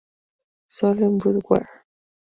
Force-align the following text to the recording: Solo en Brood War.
Solo 0.67 1.05
en 1.05 1.19
Brood 1.19 1.41
War. 1.47 1.69